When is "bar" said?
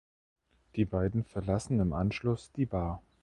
2.65-3.03